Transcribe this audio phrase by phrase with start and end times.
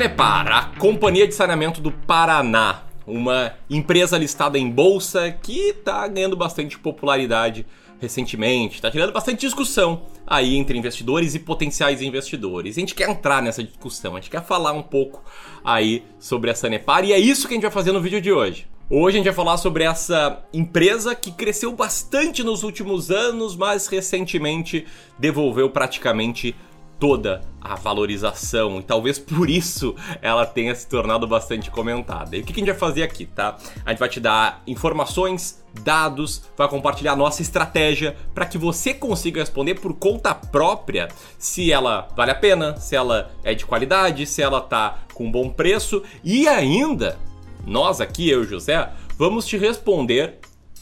[0.00, 6.34] Sanepar, a Companhia de Saneamento do Paraná, uma empresa listada em bolsa que está ganhando
[6.34, 7.66] bastante popularidade
[8.00, 12.78] recentemente, está gerando bastante discussão aí entre investidores e potenciais investidores.
[12.78, 15.22] A gente quer entrar nessa discussão, a gente quer falar um pouco
[15.62, 18.32] aí sobre a Sanepar e é isso que a gente vai fazer no vídeo de
[18.32, 18.66] hoje.
[18.88, 23.86] Hoje a gente vai falar sobre essa empresa que cresceu bastante nos últimos anos, mas
[23.86, 24.86] recentemente
[25.18, 26.56] devolveu praticamente
[27.00, 32.36] toda a valorização e talvez por isso ela tenha se tornado bastante comentada.
[32.36, 33.56] E o que a gente vai fazer aqui, tá?
[33.84, 38.92] A gente vai te dar informações, dados, vai compartilhar a nossa estratégia para que você
[38.92, 41.08] consiga responder por conta própria
[41.38, 45.48] se ela vale a pena, se ela é de qualidade, se ela tá com bom
[45.48, 47.18] preço e ainda
[47.66, 50.38] nós aqui, eu e o José, vamos te responder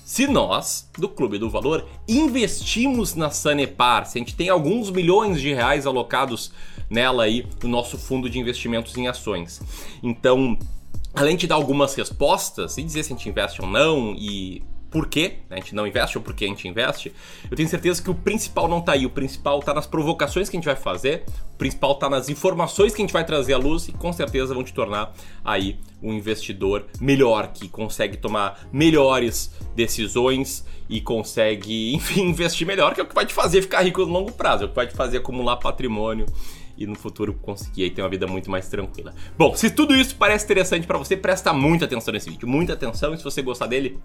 [0.08, 5.38] se nós, do Clube do Valor, investimos na Sanepar, se a gente tem alguns milhões
[5.38, 6.50] de reais alocados
[6.88, 9.60] nela aí no nosso fundo de investimentos em ações.
[10.02, 10.58] Então,
[11.12, 15.06] além de dar algumas respostas e dizer se a gente investe ou não e por
[15.06, 17.12] que a gente não investe ou por que a gente investe,
[17.50, 19.04] eu tenho certeza que o principal não está aí.
[19.04, 22.94] O principal está nas provocações que a gente vai fazer, o principal está nas informações
[22.94, 25.12] que a gente vai trazer à luz e com certeza vão te tornar
[25.44, 33.00] aí um investidor melhor, que consegue tomar melhores decisões e consegue, enfim, investir melhor, que
[33.00, 34.86] é o que vai te fazer ficar rico no longo prazo, é o que vai
[34.86, 36.26] te fazer acumular patrimônio
[36.78, 39.12] e no futuro conseguir aí ter uma vida muito mais tranquila.
[39.36, 43.12] Bom, se tudo isso parece interessante para você, presta muita atenção nesse vídeo, muita atenção
[43.12, 43.98] e se você gostar dele,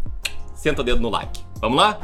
[0.55, 1.41] senta o dedo no like.
[1.61, 1.99] Vamos lá?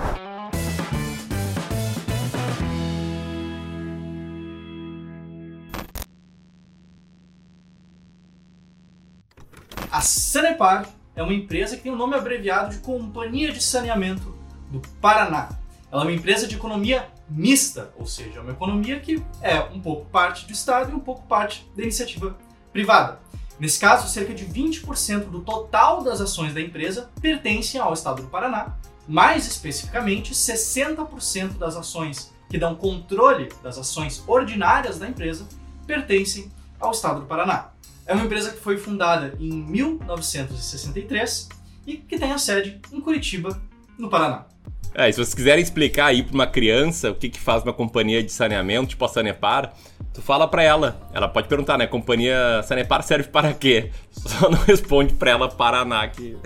[9.92, 14.38] A Sanepar é uma empresa que tem o um nome abreviado de Companhia de Saneamento
[14.70, 15.50] do Paraná.
[15.92, 19.80] Ela é uma empresa de economia mista, ou seja, é uma economia que é um
[19.80, 22.36] pouco parte do Estado e um pouco parte da iniciativa
[22.72, 23.20] privada.
[23.60, 28.30] Nesse caso, cerca de 20% do total das ações da empresa pertencem ao Estado do
[28.30, 28.78] Paraná,
[29.08, 35.48] mais especificamente, 60% das ações que dão controle das ações ordinárias da empresa
[35.86, 37.72] pertencem ao Estado do Paraná.
[38.06, 41.50] É uma empresa que foi fundada em 1963
[41.86, 43.62] e que tem a sede em Curitiba,
[43.98, 44.46] no Paraná.
[44.94, 48.24] É, se vocês quiserem explicar aí para uma criança o que, que faz uma companhia
[48.24, 49.74] de saneamento, tipo a Sanepar,
[50.14, 51.00] tu fala para ela.
[51.14, 51.86] Ela pode perguntar, né?
[51.86, 53.92] Companhia Sanepar serve para quê?
[54.12, 56.38] Só não responde para ela Paraná, que...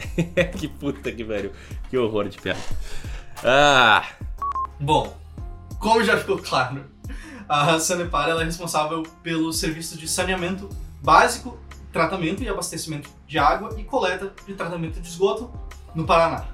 [0.58, 1.52] que puta que velho.
[1.90, 2.60] Que horror de piada.
[3.44, 4.06] Ah...
[4.80, 5.16] Bom,
[5.80, 6.84] como já ficou claro,
[7.48, 10.68] a Sanepar é responsável pelo serviço de saneamento
[11.02, 11.58] básico,
[11.92, 15.52] tratamento e abastecimento de água e coleta de tratamento de esgoto
[15.96, 16.53] no Paraná.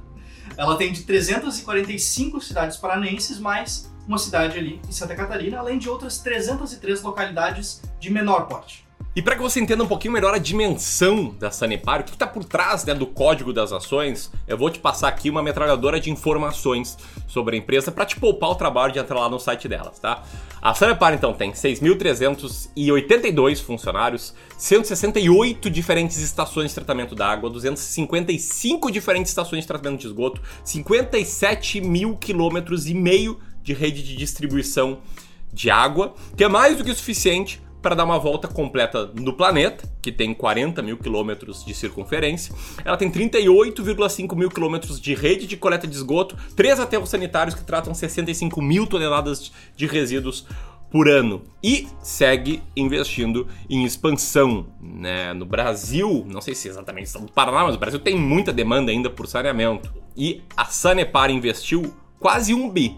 [0.57, 5.89] Ela tem de 345 cidades paranenses, mais uma cidade ali em Santa Catarina, além de
[5.89, 8.88] outras 303 localidades de menor porte.
[9.19, 12.25] E para que você entenda um pouquinho melhor a dimensão da Sanepar, o que está
[12.25, 16.09] por trás né, do código das ações, eu vou te passar aqui uma metralhadora de
[16.09, 16.97] informações
[17.27, 20.23] sobre a empresa para te poupar o trabalho de entrar lá no site delas, tá?
[20.61, 29.31] A Sanepar então tem 6.382 funcionários, 168 diferentes estações de tratamento da água, 255 diferentes
[29.31, 34.99] estações de tratamento de esgoto, 57 mil quilômetros e meio de rede de distribuição
[35.51, 39.89] de água, que é mais do que suficiente para dar uma volta completa no planeta,
[40.01, 42.53] que tem 40 mil quilômetros de circunferência.
[42.83, 47.63] Ela tem 38,5 mil quilômetros de rede de coleta de esgoto, três aterros sanitários que
[47.63, 50.45] tratam 65 mil toneladas de resíduos
[50.91, 55.33] por ano e segue investindo em expansão né?
[55.33, 56.25] no Brasil.
[56.27, 59.93] Não sei se exatamente no Paraná, mas o Brasil tem muita demanda ainda por saneamento.
[60.17, 62.97] E a Sanepar investiu quase um bi,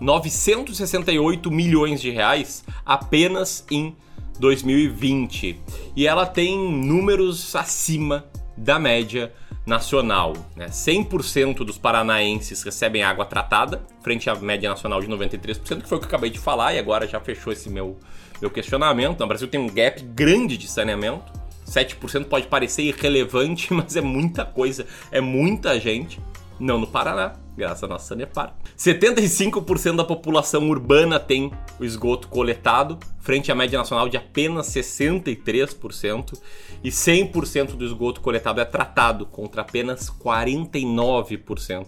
[0.00, 3.96] 968 milhões de reais apenas em
[4.38, 5.60] 2020.
[5.96, 8.24] E ela tem números acima
[8.56, 9.32] da média
[9.66, 10.34] nacional.
[10.56, 10.66] Né?
[10.66, 16.00] 100% dos paranaenses recebem água tratada, frente à média nacional de 93%, que foi o
[16.00, 17.98] que eu acabei de falar, e agora já fechou esse meu,
[18.40, 19.20] meu questionamento.
[19.20, 21.40] No Brasil tem um gap grande de saneamento.
[21.66, 26.20] 7% pode parecer irrelevante, mas é muita coisa, é muita gente.
[26.58, 28.54] Não no Paraná, graças à nossa Sanepar.
[28.76, 36.38] 75% da população urbana tem o esgoto coletado, frente à média nacional de apenas 63%,
[36.82, 41.86] e 100% do esgoto coletado é tratado, contra apenas 49%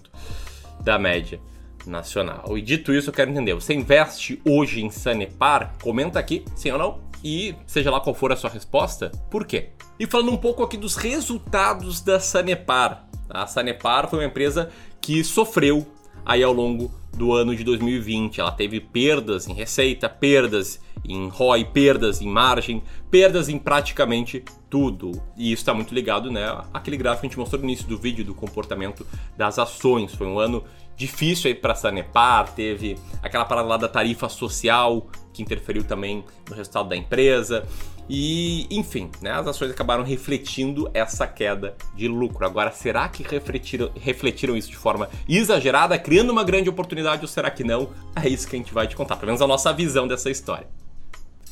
[0.81, 1.41] da média
[1.87, 2.57] nacional.
[2.57, 5.75] E dito isso, eu quero entender, você investe hoje em Sanepar?
[5.83, 7.01] Comenta aqui, sim ou não?
[7.25, 9.71] E seja lá qual for a sua resposta, por quê?
[9.99, 13.07] E falando um pouco aqui dos resultados da Sanepar.
[13.33, 14.71] A Sanepar foi uma empresa
[15.01, 15.87] que sofreu
[16.25, 18.41] aí ao longo do ano de 2020.
[18.41, 25.13] Ela teve perdas em receita, perdas em ROI, perdas em margem, perdas em praticamente tudo.
[25.37, 27.99] E isso está muito ligado, né, àquele gráfico que a gente mostrou no início do
[27.99, 29.07] vídeo do comportamento
[29.37, 30.15] das ações.
[30.15, 30.65] Foi um ano
[31.03, 36.55] difícil aí para Sanepar, teve aquela parada lá da tarifa social que interferiu também no
[36.55, 37.67] resultado da empresa.
[38.09, 42.45] E, enfim, né, as ações acabaram refletindo essa queda de lucro.
[42.45, 47.51] Agora, será que refletiram, refletiram isso de forma exagerada, criando uma grande oportunidade, ou será
[47.51, 47.91] que não?
[48.15, 50.69] É isso que a gente vai te contar, pelo menos a nossa visão dessa história.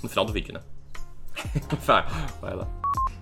[0.02, 0.60] No final do vídeo, né?
[2.40, 2.68] vai lá.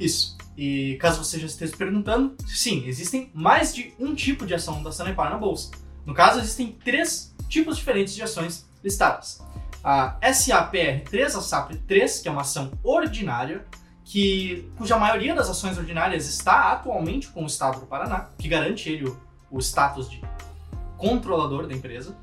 [0.01, 0.37] Isso.
[0.57, 4.83] E caso você já esteja se perguntando, sim, existem mais de um tipo de ação
[4.83, 5.71] da Sanepar na bolsa.
[6.05, 9.41] No caso, existem três tipos diferentes de ações listadas.
[9.83, 13.67] A SAPR3, a SAPR3, que é uma ação ordinária,
[14.05, 18.89] que, cuja maioria das ações ordinárias está atualmente com o Estado do Paraná, que garante
[18.89, 20.23] ele o, o status de
[20.97, 22.17] controlador da empresa.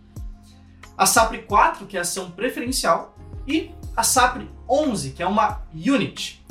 [0.98, 3.16] A SAPR4, que é a ação preferencial,
[3.48, 6.44] e a SAPR11, que é uma unit.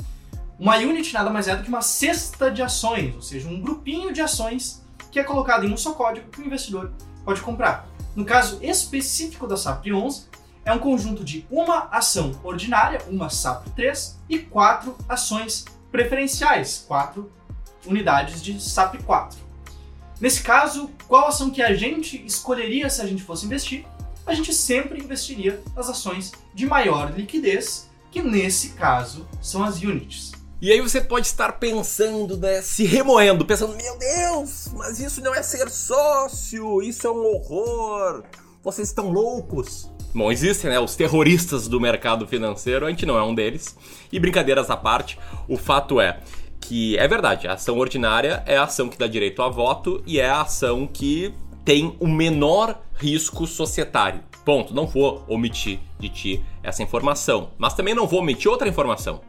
[0.57, 4.13] Uma unit nada mais é do que uma cesta de ações, ou seja, um grupinho
[4.13, 6.93] de ações que é colocado em um só código que o investidor
[7.25, 7.89] pode comprar.
[8.15, 10.27] No caso específico da SAP 11,
[10.63, 17.31] é um conjunto de uma ação ordinária, uma SAP 3, e quatro ações preferenciais, quatro
[17.85, 19.37] unidades de SAP 4.
[20.19, 23.85] Nesse caso, qual ação que a gente escolheria se a gente fosse investir?
[24.25, 30.31] A gente sempre investiria nas ações de maior liquidez, que nesse caso são as units.
[30.65, 35.31] E aí você pode estar pensando, né, se remoendo, pensando, meu Deus, mas isso não
[35.31, 38.23] é ser sócio, isso é um horror,
[38.63, 39.87] vocês estão loucos.
[40.11, 43.77] Bom, existem né, os terroristas do mercado financeiro, a gente não é um deles.
[44.11, 46.19] E brincadeiras à parte, o fato é
[46.59, 50.19] que é verdade, a ação ordinária é a ação que dá direito a voto e
[50.19, 51.31] é a ação que
[51.63, 54.23] tem o menor risco societário.
[54.43, 54.73] Ponto.
[54.73, 59.21] Não vou omitir de ti essa informação, mas também não vou omitir outra informação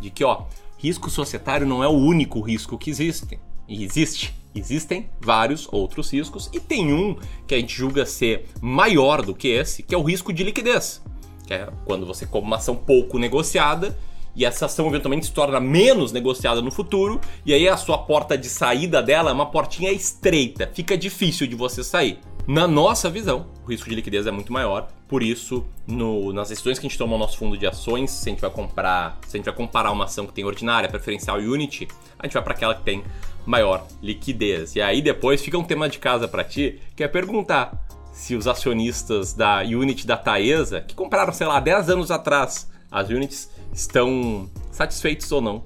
[0.00, 0.44] de que, ó,
[0.78, 3.38] risco societário não é o único risco que existe.
[3.68, 4.34] E existe.
[4.54, 7.16] Existem vários outros riscos e tem um
[7.46, 11.02] que a gente julga ser maior do que esse, que é o risco de liquidez.
[11.46, 13.96] Que é quando você compra uma ação pouco negociada
[14.34, 18.36] e essa ação eventualmente se torna menos negociada no futuro, e aí a sua porta
[18.36, 22.18] de saída dela é uma portinha estreita, fica difícil de você sair.
[22.46, 26.78] Na nossa visão, o risco de liquidez é muito maior, por isso, no, nas decisões
[26.78, 29.36] que a gente toma no nosso fundo de ações, se a gente vai comprar, se
[29.36, 31.86] a gente vai comparar uma ação que tem ordinária, preferencial e unity,
[32.18, 33.04] a gente vai para aquela que tem
[33.44, 34.76] maior liquidez.
[34.76, 38.46] E aí depois fica um tema de casa para ti, que é perguntar se os
[38.46, 44.50] acionistas da Unity da Taesa, que compraram, sei lá, 10 anos atrás as Units, estão
[44.72, 45.62] satisfeitos ou não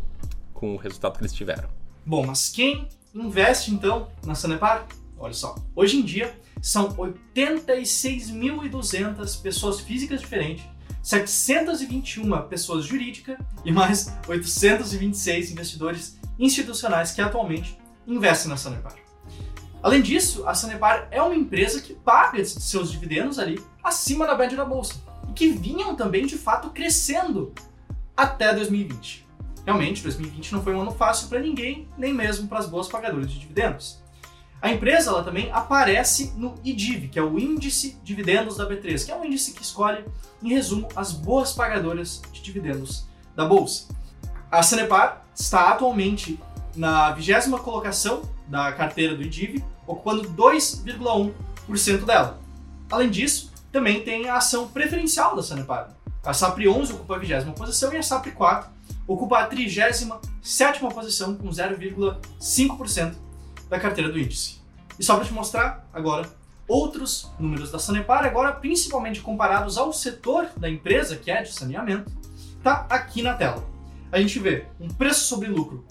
[0.52, 1.70] com o resultado que eles tiveram.
[2.04, 4.86] Bom, mas quem investe então na Sanepar?
[5.18, 10.62] Olha só, hoje em dia são 86.200 pessoas físicas diferentes,
[11.02, 18.96] 721 pessoas jurídicas e mais 826 investidores institucionais que atualmente investem na Sanepar.
[19.82, 24.56] Além disso, a Sanepar é uma empresa que paga seus dividendos ali acima da média
[24.56, 24.96] da bolsa
[25.28, 27.54] e que vinham também de fato crescendo
[28.16, 29.26] até 2020.
[29.64, 33.30] Realmente, 2020 não foi um ano fácil para ninguém, nem mesmo para as boas pagadoras
[33.30, 34.02] de dividendos.
[34.60, 39.10] A empresa ela também aparece no IDIV, que é o Índice Dividendos da B3, que
[39.10, 40.04] é um índice que escolhe,
[40.40, 43.88] em resumo, as boas pagadoras de dividendos da bolsa.
[44.50, 46.38] A Sanepar está atualmente
[46.76, 52.38] na vigésima colocação da carteira do IDIV, ocupando 2,1% dela.
[52.90, 55.96] Além disso, também tem a ação preferencial da Sanepar.
[56.24, 58.70] A SAPRI 11 ocupa a vigésima posição e a SAPRI 4
[59.08, 60.06] ocupa a 37
[60.94, 63.14] posição com 0,5%
[63.68, 64.60] da carteira do índice.
[64.98, 66.28] E só para te mostrar agora
[66.68, 72.10] outros números da Sanepar, agora principalmente comparados ao setor da empresa, que é de saneamento,
[72.62, 73.64] tá aqui na tela.
[74.12, 75.84] A gente vê um preço sobre lucro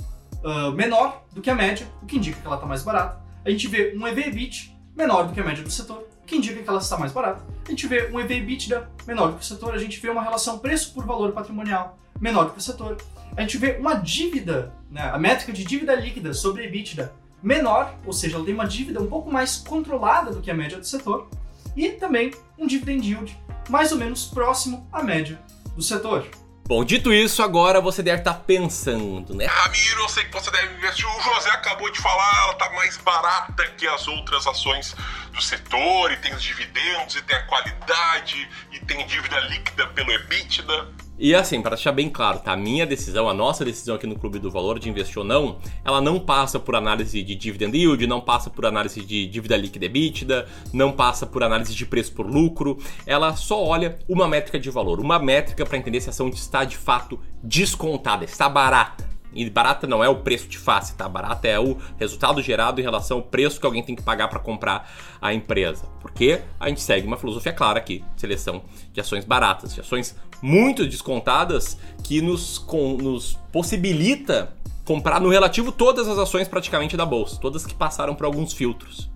[0.43, 3.21] uh, menor do que a média, o que indica que ela está mais barata.
[3.43, 6.69] A gente vê um EV/EBIT menor do que a média do setor, que indica que
[6.69, 7.43] ela está mais barata.
[7.67, 10.59] A gente vê um EV/EBITDA menor do que o setor, a gente vê uma relação
[10.59, 12.97] preço por valor patrimonial menor do que o setor.
[13.35, 18.13] A gente vê uma dívida, né, a métrica de dívida líquida sobre EBITDA menor, ou
[18.13, 21.27] seja, ela tem uma dívida um pouco mais controlada do que a média do setor,
[21.75, 23.37] e também um dividend yield
[23.69, 25.37] mais ou menos próximo à média
[25.75, 26.27] do setor.
[26.71, 29.45] Bom, dito isso, agora você deve estar pensando, né?
[29.45, 31.05] Ramiro, eu sei que você deve investir.
[31.05, 34.95] O José acabou de falar, ela está mais barata que as outras ações
[35.33, 40.13] do setor, e tem os dividendos, e tem a qualidade, e tem dívida líquida pelo
[40.13, 40.87] EBITDA.
[41.23, 42.53] E assim, para deixar bem claro, tá?
[42.53, 45.59] A minha decisão, a nossa decisão aqui no Clube do Valor de investir ou não,
[45.85, 49.85] ela não passa por análise de dividend yield, não passa por análise de dívida líquida
[49.85, 52.79] EBITDA, não passa por análise de preço por lucro.
[53.05, 56.65] Ela só olha uma métrica de valor, uma métrica para entender se a ação está
[56.65, 59.10] de fato descontada, está barata.
[59.33, 61.07] E barata não é o preço de face, tá?
[61.07, 64.39] Barata é o resultado gerado em relação ao preço que alguém tem que pagar para
[64.39, 65.85] comprar a empresa.
[66.01, 70.85] Porque a gente segue uma filosofia clara aqui, seleção de ações baratas, de ações muito
[70.85, 77.39] descontadas que nos, com, nos possibilita comprar no relativo todas as ações praticamente da bolsa,
[77.39, 79.09] todas que passaram por alguns filtros.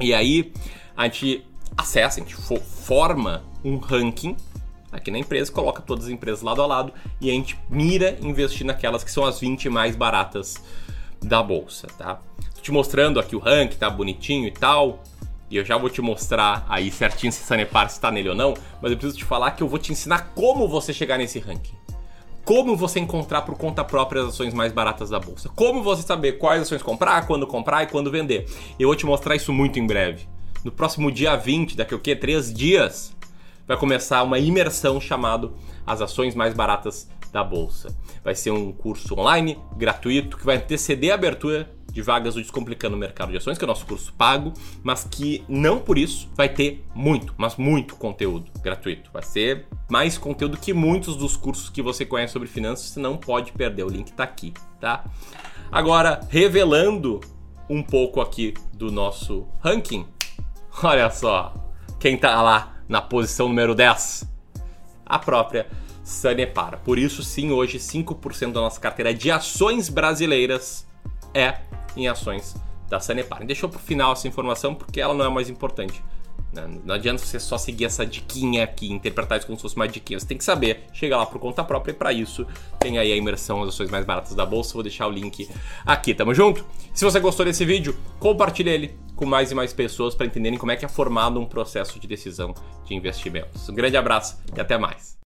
[0.00, 0.52] E aí
[0.96, 1.46] a gente
[1.76, 4.36] acessa, a gente forma um ranking
[4.94, 8.66] aqui na empresa, coloca todas as empresas lado a lado e a gente mira investir
[8.66, 10.62] naquelas que são as 20 mais baratas
[11.20, 12.20] da bolsa, tá?
[12.54, 15.02] Tô te mostrando aqui o ranking, tá bonitinho e tal.
[15.50, 18.90] E eu já vou te mostrar aí certinho se Sanepar está nele ou não, mas
[18.90, 21.74] eu preciso te falar que eu vou te ensinar como você chegar nesse ranking.
[22.44, 25.48] Como você encontrar por conta própria as ações mais baratas da bolsa.
[25.54, 28.46] Como você saber quais ações comprar, quando comprar e quando vender.
[28.78, 30.26] Eu vou te mostrar isso muito em breve.
[30.64, 32.16] No próximo dia 20, daqui a o quê?
[32.16, 33.13] Três dias,
[33.66, 35.54] vai começar uma imersão chamado
[35.86, 37.94] As Ações Mais Baratas da Bolsa.
[38.22, 42.96] Vai ser um curso online, gratuito, que vai anteceder a abertura de vagas do Descomplicando
[42.96, 44.52] o Mercado de Ações, que é o nosso curso pago,
[44.82, 49.10] mas que não por isso vai ter muito, mas muito conteúdo gratuito.
[49.12, 53.16] Vai ser mais conteúdo que muitos dos cursos que você conhece sobre finanças, você não
[53.16, 53.84] pode perder.
[53.84, 55.04] O link está aqui, tá?
[55.70, 57.20] Agora, revelando
[57.70, 60.04] um pouco aqui do nosso ranking,
[60.82, 61.54] olha só
[62.00, 64.28] quem tá lá na posição número 10,
[65.04, 65.66] a própria
[66.02, 66.80] Sanepar.
[66.84, 70.86] Por isso, sim, hoje 5% da nossa carteira de ações brasileiras
[71.32, 71.58] é
[71.96, 72.54] em ações
[72.88, 73.44] da Sanepar.
[73.44, 76.02] Deixou para o final essa informação porque ela não é mais importante.
[76.54, 76.78] Né?
[76.84, 80.18] Não adianta você só seguir essa diquinha aqui, interpretar isso como se fosse uma diquinha.
[80.18, 82.46] Você tem que saber, chegar lá por conta própria e para isso
[82.78, 84.74] tem aí a imersão as ações mais baratas da bolsa.
[84.74, 85.48] Vou deixar o link
[85.84, 86.14] aqui.
[86.14, 86.64] Tamo junto?
[86.92, 90.72] Se você gostou desse vídeo, compartilhe ele com mais e mais pessoas para entenderem como
[90.72, 93.68] é que é formado um processo de decisão de investimentos.
[93.68, 95.14] Um grande abraço e até mais.